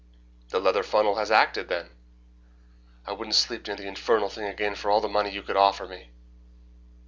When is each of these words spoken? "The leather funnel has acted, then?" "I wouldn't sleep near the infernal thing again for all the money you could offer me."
"The 0.49 0.59
leather 0.59 0.81
funnel 0.81 1.17
has 1.17 1.29
acted, 1.29 1.67
then?" 1.67 1.91
"I 3.05 3.11
wouldn't 3.11 3.35
sleep 3.35 3.67
near 3.67 3.75
the 3.75 3.85
infernal 3.85 4.29
thing 4.29 4.45
again 4.45 4.73
for 4.73 4.89
all 4.89 4.99
the 4.99 5.07
money 5.07 5.29
you 5.29 5.43
could 5.43 5.57
offer 5.57 5.87
me." 5.87 6.09